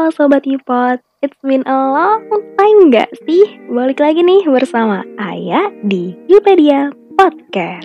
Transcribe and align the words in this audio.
Halo 0.00 0.16
Sobat 0.16 0.48
Yupot, 0.48 0.96
it's 1.20 1.36
been 1.44 1.60
a 1.68 1.76
long 1.76 2.24
time 2.56 2.88
gak 2.88 3.12
sih? 3.28 3.60
Balik 3.68 4.00
lagi 4.00 4.24
nih 4.24 4.48
bersama 4.48 5.04
Ayah 5.20 5.68
di 5.84 6.16
Yupedia 6.24 6.88
Podcast. 7.20 7.84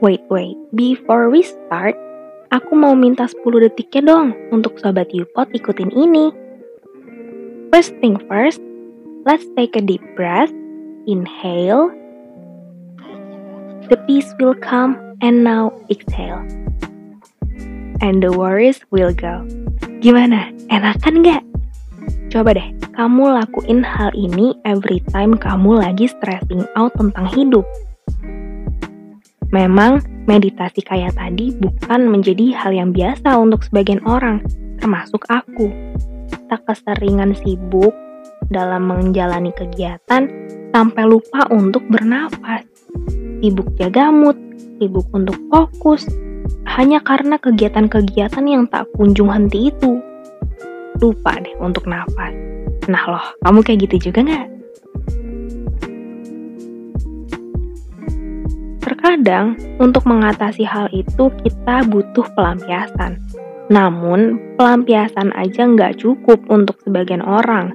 Wait, 0.00 0.24
wait, 0.32 0.56
before 0.72 1.28
we 1.28 1.44
start, 1.44 1.92
aku 2.48 2.72
mau 2.72 2.96
minta 2.96 3.28
10 3.28 3.68
detiknya 3.68 4.16
dong 4.16 4.32
untuk 4.48 4.80
Sobat 4.80 5.12
Yupot 5.12 5.52
ikutin 5.52 5.92
ini. 5.92 6.32
First 7.68 7.92
thing 8.00 8.16
first, 8.24 8.64
let's 9.28 9.44
take 9.60 9.76
a 9.76 9.84
deep 9.84 10.00
breath, 10.16 10.48
inhale, 11.04 11.92
the 13.92 14.00
peace 14.08 14.32
will 14.40 14.56
come, 14.56 14.96
and 15.20 15.44
now 15.44 15.68
exhale 15.92 16.40
and 18.00 18.24
the 18.24 18.32
worries 18.32 18.80
will 18.88 19.12
go. 19.12 19.63
Gimana? 20.04 20.52
Enakan 20.68 21.24
nggak? 21.24 21.42
Coba 22.28 22.52
deh, 22.52 22.76
kamu 22.92 23.40
lakuin 23.40 23.80
hal 23.80 24.12
ini 24.12 24.52
every 24.68 25.00
time 25.08 25.32
kamu 25.32 25.80
lagi 25.80 26.12
stressing 26.12 26.60
out 26.76 26.92
tentang 27.00 27.24
hidup. 27.32 27.64
Memang, 29.48 30.04
meditasi 30.28 30.84
kayak 30.84 31.16
tadi 31.16 31.56
bukan 31.56 32.12
menjadi 32.12 32.52
hal 32.52 32.76
yang 32.76 32.92
biasa 32.92 33.32
untuk 33.40 33.64
sebagian 33.64 34.04
orang, 34.04 34.44
termasuk 34.76 35.24
aku. 35.32 35.72
Tak 36.52 36.68
keseringan 36.68 37.32
sibuk 37.40 37.96
dalam 38.52 38.84
menjalani 38.92 39.56
kegiatan 39.56 40.28
sampai 40.68 41.04
lupa 41.08 41.48
untuk 41.48 41.80
bernafas. 41.88 42.68
Sibuk 43.40 43.72
jaga 43.80 44.12
mood, 44.12 44.36
sibuk 44.76 45.08
untuk 45.16 45.40
fokus, 45.48 46.04
hanya 46.74 46.98
karena 47.00 47.38
kegiatan-kegiatan 47.38 48.44
yang 48.44 48.66
tak 48.66 48.90
kunjung 48.98 49.30
henti 49.30 49.70
itu. 49.70 50.02
Lupa 50.98 51.38
deh 51.38 51.54
untuk 51.62 51.86
nafas. 51.86 52.34
Nah 52.90 53.04
loh, 53.08 53.26
kamu 53.46 53.60
kayak 53.62 53.80
gitu 53.88 54.10
juga 54.10 54.20
nggak? 54.26 54.46
Terkadang, 58.84 59.56
untuk 59.80 60.04
mengatasi 60.04 60.64
hal 60.68 60.92
itu 60.92 61.32
kita 61.44 61.88
butuh 61.88 62.26
pelampiasan. 62.36 63.16
Namun, 63.72 64.36
pelampiasan 64.60 65.32
aja 65.32 65.64
nggak 65.64 66.04
cukup 66.04 66.36
untuk 66.52 66.76
sebagian 66.84 67.24
orang, 67.24 67.72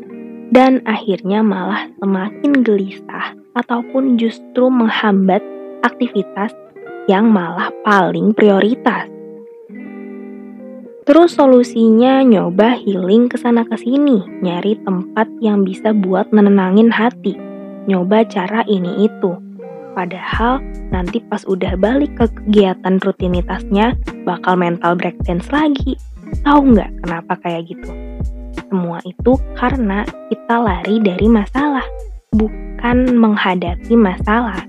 dan 0.54 0.86
akhirnya 0.86 1.42
malah 1.42 1.89
semakin 1.98 2.61
gelisah 2.61 3.33
ataupun 3.58 4.22
justru 4.22 4.70
menghambat 4.70 5.42
aktivitas 5.81 6.54
yang 7.10 7.34
malah 7.34 7.74
paling 7.82 8.38
prioritas. 8.38 9.10
Terus 11.10 11.34
solusinya 11.34 12.22
nyoba 12.22 12.78
healing 12.78 13.34
ke 13.34 13.42
sana 13.42 13.66
ke 13.66 13.82
sini, 13.82 14.22
nyari 14.46 14.78
tempat 14.86 15.26
yang 15.42 15.66
bisa 15.66 15.90
buat 15.90 16.30
menenangin 16.30 16.94
hati. 16.94 17.34
Nyoba 17.90 18.30
cara 18.30 18.62
ini 18.70 19.10
itu. 19.10 19.34
Padahal 19.98 20.62
nanti 20.94 21.18
pas 21.26 21.42
udah 21.50 21.74
balik 21.82 22.14
ke 22.14 22.30
kegiatan 22.30 23.02
rutinitasnya 23.02 23.98
bakal 24.22 24.54
mental 24.54 24.94
breakdance 24.94 25.50
lagi. 25.50 25.98
Tahu 26.46 26.78
nggak 26.78 26.94
kenapa 27.02 27.34
kayak 27.42 27.73
gitu? 27.73 27.90
Semua 28.70 29.02
itu 29.02 29.34
karena 29.58 30.06
kita 30.30 30.62
lari 30.62 31.02
dari 31.02 31.26
masalah, 31.26 31.86
bukan 32.38 33.18
menghadapi 33.18 33.98
masalah. 33.98 34.69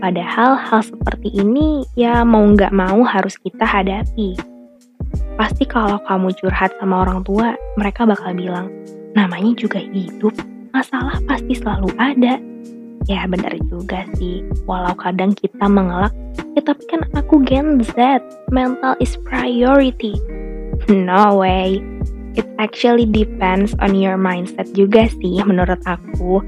Padahal 0.00 0.56
hal 0.56 0.80
seperti 0.80 1.28
ini 1.36 1.84
ya 1.92 2.24
mau 2.24 2.40
nggak 2.40 2.72
mau 2.72 3.04
harus 3.04 3.36
kita 3.36 3.68
hadapi. 3.68 4.32
Pasti 5.36 5.68
kalau 5.68 6.00
kamu 6.08 6.32
curhat 6.40 6.72
sama 6.80 7.04
orang 7.04 7.20
tua, 7.24 7.52
mereka 7.76 8.08
bakal 8.08 8.32
bilang, 8.32 8.72
namanya 9.12 9.52
juga 9.60 9.76
hidup, 9.76 10.32
masalah 10.72 11.20
pasti 11.28 11.52
selalu 11.56 11.92
ada. 12.00 12.40
Ya 13.08 13.24
benar 13.28 13.56
juga 13.68 14.04
sih, 14.16 14.44
walau 14.68 14.92
kadang 14.96 15.32
kita 15.36 15.64
mengelak, 15.68 16.12
ya 16.56 16.60
tapi 16.64 16.84
kan 16.88 17.04
aku 17.16 17.40
Gen 17.44 17.80
Z, 17.80 18.20
mental 18.52 18.96
is 19.00 19.16
priority. 19.24 20.16
No 20.88 21.40
way, 21.40 21.80
it 22.36 22.48
actually 22.60 23.08
depends 23.08 23.72
on 23.80 23.96
your 23.96 24.20
mindset 24.20 24.68
juga 24.76 25.08
sih 25.20 25.40
menurut 25.44 25.80
aku. 25.88 26.44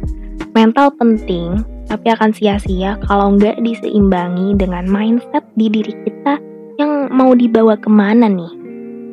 Mental 0.52 0.92
penting, 1.00 1.64
tapi 1.88 2.12
akan 2.12 2.32
sia-sia 2.36 3.00
kalau 3.08 3.36
nggak 3.40 3.56
diseimbangi 3.64 4.52
dengan 4.52 4.84
mindset 4.84 5.40
di 5.56 5.72
diri 5.72 5.96
kita 6.04 6.36
yang 6.76 7.08
mau 7.08 7.32
dibawa 7.32 7.72
ke 7.80 7.88
mana 7.88 8.28
nih? 8.28 8.52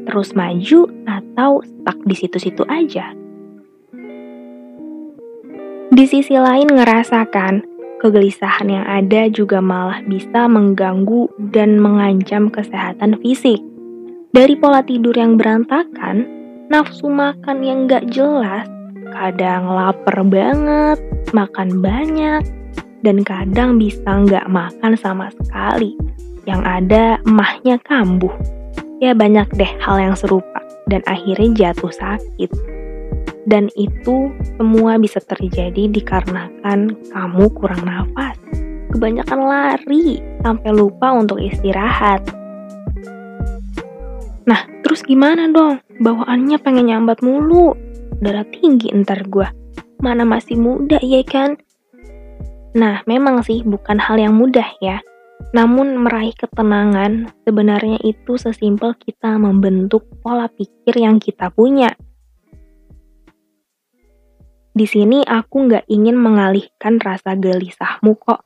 Terus 0.03 0.35
maju 0.35 0.91
atau 1.07 1.63
stuck 1.63 1.99
di 2.03 2.15
situ-situ 2.15 2.63
aja? 2.67 3.15
Di 5.89 6.05
sisi 6.05 6.35
lain 6.35 6.67
ngerasakan 6.67 7.63
kegelisahan 7.99 8.67
yang 8.71 8.85
ada 8.87 9.27
juga 9.27 9.59
malah 9.59 9.99
bisa 10.07 10.47
mengganggu 10.47 11.27
dan 11.55 11.79
mengancam 11.79 12.47
kesehatan 12.47 13.19
fisik. 13.19 13.59
Dari 14.31 14.55
pola 14.55 14.79
tidur 14.83 15.15
yang 15.15 15.35
berantakan, 15.35 16.23
nafsu 16.71 17.11
makan 17.11 17.57
yang 17.65 17.79
gak 17.89 18.07
jelas, 18.07 18.69
kadang 19.13 19.69
lapar 19.69 20.21
banget, 20.25 20.99
makan 21.33 21.81
banyak, 21.81 22.43
dan 23.01 23.23
kadang 23.23 23.79
bisa 23.79 24.05
nggak 24.05 24.47
makan 24.51 24.93
sama 24.99 25.31
sekali. 25.35 25.95
Yang 26.47 26.61
ada 26.65 27.03
emahnya 27.23 27.77
kambuh. 27.85 28.33
Ya 28.99 29.15
banyak 29.15 29.47
deh 29.55 29.71
hal 29.79 30.01
yang 30.01 30.15
serupa 30.17 30.59
dan 30.91 31.05
akhirnya 31.07 31.71
jatuh 31.71 31.93
sakit. 31.93 32.51
Dan 33.47 33.71
itu 33.79 34.29
semua 34.59 34.99
bisa 34.99 35.23
terjadi 35.23 35.87
dikarenakan 35.87 36.93
kamu 37.09 37.43
kurang 37.55 37.81
nafas. 37.87 38.35
Kebanyakan 38.89 39.39
lari 39.45 40.19
sampai 40.41 40.69
lupa 40.73 41.13
untuk 41.13 41.39
istirahat. 41.39 42.25
Nah, 44.49 44.65
terus 44.81 45.05
gimana 45.05 45.45
dong? 45.49 45.77
Bawaannya 46.01 46.57
pengen 46.57 46.89
nyambat 46.89 47.21
mulu. 47.21 47.77
Darah 48.19 48.43
tinggi 48.51 48.91
ntar 48.91 49.23
gue. 49.31 49.47
Mana 50.03 50.27
masih 50.27 50.59
muda 50.59 50.99
ya 50.99 51.23
kan? 51.23 51.55
Nah, 52.75 52.99
memang 53.07 53.39
sih 53.47 53.63
bukan 53.63 53.95
hal 53.95 54.19
yang 54.19 54.35
mudah 54.35 54.67
ya. 54.83 54.99
Namun 55.55 56.03
meraih 56.03 56.35
ketenangan 56.35 57.31
sebenarnya 57.47 57.97
itu 58.03 58.35
sesimpel 58.35 58.93
kita 58.99 59.39
membentuk 59.39 60.05
pola 60.19 60.51
pikir 60.51 60.99
yang 60.99 61.17
kita 61.17 61.47
punya. 61.49 61.95
Di 64.75 64.85
sini 64.85 65.23
aku 65.23 65.71
nggak 65.71 65.87
ingin 65.87 66.19
mengalihkan 66.19 66.99
rasa 66.99 67.39
gelisahmu 67.39 68.19
kok. 68.19 68.43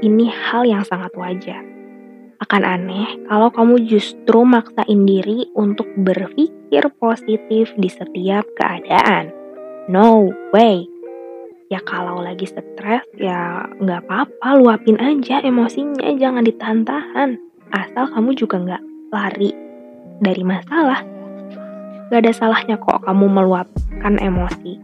Ini 0.00 0.32
hal 0.32 0.64
yang 0.64 0.82
sangat 0.82 1.12
wajar. 1.14 1.60
Akan 2.40 2.64
aneh 2.66 3.20
kalau 3.28 3.52
kamu 3.52 3.84
justru 3.84 4.42
maksain 4.42 5.06
diri 5.06 5.48
untuk 5.54 5.86
berpikir 5.94 6.63
positif 6.98 7.70
di 7.78 7.86
setiap 7.86 8.42
keadaan. 8.58 9.30
No 9.86 10.32
way. 10.50 10.88
Ya 11.72 11.80
kalau 11.82 12.22
lagi 12.22 12.46
stres 12.46 13.04
ya 13.18 13.66
nggak 13.80 14.06
apa-apa 14.06 14.48
luapin 14.60 15.00
aja 15.00 15.40
emosinya 15.42 16.12
jangan 16.16 16.44
ditahan-tahan. 16.44 17.36
Asal 17.74 18.10
kamu 18.14 18.36
juga 18.38 18.56
nggak 18.62 18.82
lari 19.10 19.50
dari 20.22 20.42
masalah. 20.46 21.02
Nggak 22.10 22.20
ada 22.20 22.32
salahnya 22.32 22.76
kok 22.78 23.02
kamu 23.02 23.26
meluapkan 23.26 24.14
emosi. 24.20 24.78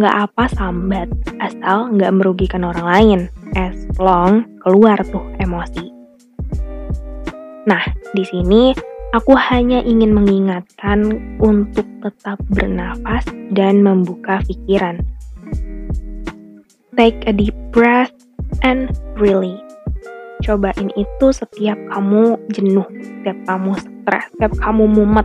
Nggak 0.00 0.16
apa 0.30 0.44
sambat 0.56 1.08
asal 1.42 1.92
nggak 1.92 2.14
merugikan 2.16 2.64
orang 2.64 2.86
lain 2.86 3.20
as 3.56 3.76
long 4.00 4.46
keluar 4.64 4.96
tuh 5.08 5.24
emosi. 5.40 5.92
Nah 7.68 7.84
di 8.16 8.24
sini 8.24 8.72
Aku 9.10 9.34
hanya 9.34 9.82
ingin 9.82 10.14
mengingatkan 10.14 11.02
untuk 11.42 11.86
tetap 11.98 12.38
bernafas 12.46 13.26
dan 13.50 13.82
membuka 13.82 14.38
pikiran 14.46 15.02
take 17.00 17.24
a 17.24 17.32
deep 17.32 17.56
breath 17.72 18.12
and 18.60 18.92
really. 19.16 19.56
Cobain 20.44 20.92
itu 21.00 21.32
setiap 21.32 21.80
kamu 21.88 22.36
jenuh, 22.52 22.84
setiap 23.00 23.38
kamu 23.48 23.72
stres, 23.80 24.24
setiap 24.36 24.52
kamu 24.60 24.84
mumet. 24.84 25.24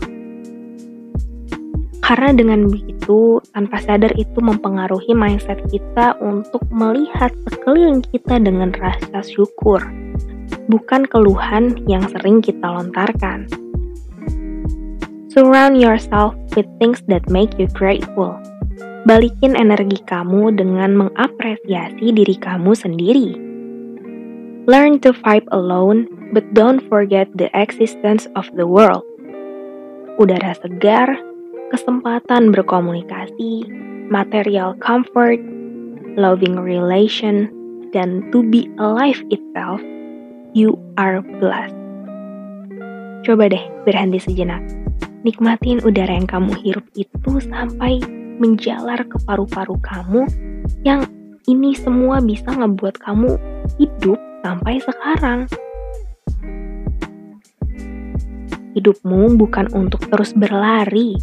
Karena 2.00 2.32
dengan 2.32 2.72
begitu, 2.72 3.44
tanpa 3.52 3.84
sadar 3.84 4.16
itu 4.16 4.40
mempengaruhi 4.40 5.12
mindset 5.12 5.60
kita 5.68 6.16
untuk 6.24 6.64
melihat 6.72 7.36
sekeliling 7.52 8.00
kita 8.08 8.40
dengan 8.40 8.72
rasa 8.72 9.20
syukur, 9.20 9.84
bukan 10.72 11.04
keluhan 11.12 11.76
yang 11.92 12.08
sering 12.08 12.40
kita 12.40 12.64
lontarkan. 12.64 13.65
Surround 15.36 15.76
yourself 15.76 16.32
with 16.56 16.64
things 16.80 17.04
that 17.12 17.28
make 17.28 17.60
you 17.60 17.68
grateful 17.76 18.40
balikin 19.06 19.54
energi 19.54 20.02
kamu 20.10 20.50
dengan 20.58 20.98
mengapresiasi 20.98 22.10
diri 22.10 22.36
kamu 22.42 22.74
sendiri. 22.74 23.38
Learn 24.66 24.98
to 24.98 25.14
fight 25.14 25.46
alone, 25.54 26.10
but 26.34 26.42
don't 26.58 26.82
forget 26.90 27.30
the 27.38 27.54
existence 27.54 28.26
of 28.34 28.50
the 28.58 28.66
world. 28.66 29.06
udara 30.16 30.56
segar, 30.56 31.12
kesempatan 31.76 32.56
berkomunikasi, 32.56 33.68
material 34.08 34.72
comfort, 34.80 35.40
loving 36.16 36.56
relation, 36.56 37.52
dan 37.92 38.24
to 38.32 38.40
be 38.40 38.72
alive 38.80 39.20
itself, 39.28 39.84
you 40.56 40.80
are 40.96 41.20
blessed. 41.44 41.76
Coba 43.28 43.52
deh 43.52 43.64
berhenti 43.84 44.24
sejenak. 44.24 44.85
Nikmatin 45.26 45.82
udara 45.82 46.14
yang 46.14 46.30
kamu 46.30 46.54
hirup 46.62 46.86
itu 46.94 47.42
sampai 47.50 47.98
menjalar 48.38 49.02
ke 49.10 49.18
paru-paru 49.26 49.74
kamu 49.82 50.30
yang 50.86 51.10
ini 51.50 51.74
semua 51.74 52.22
bisa 52.22 52.54
ngebuat 52.54 53.02
kamu 53.02 53.34
hidup 53.82 54.22
sampai 54.46 54.78
sekarang. 54.86 55.50
Hidupmu 58.78 59.34
bukan 59.42 59.66
untuk 59.74 60.06
terus 60.14 60.30
berlari. 60.38 61.18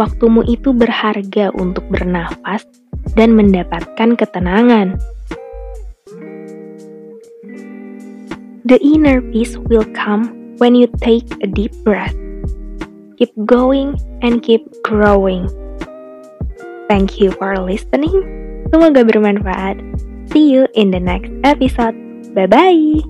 Waktumu 0.00 0.40
itu 0.48 0.72
berharga 0.72 1.52
untuk 1.52 1.84
bernafas 1.92 2.64
dan 3.12 3.36
mendapatkan 3.36 4.16
ketenangan. 4.16 4.96
The 8.64 8.80
inner 8.80 9.20
peace 9.20 9.60
will 9.68 9.84
come 9.92 10.56
when 10.56 10.72
you 10.72 10.88
take 11.04 11.28
a 11.44 11.46
deep 11.46 11.76
breath. 11.84 12.23
Keep 13.24 13.48
going 13.48 13.96
and 14.20 14.44
keep 14.44 14.68
growing. 14.84 15.48
Thank 16.92 17.16
you 17.16 17.32
for 17.32 17.56
listening. 17.56 18.12
Semoga 18.68 19.00
bermanfaat. 19.00 19.80
See 20.28 20.52
you 20.52 20.68
in 20.76 20.92
the 20.92 21.00
next 21.00 21.32
episode. 21.40 21.96
Bye 22.36 22.44
bye. 22.44 23.00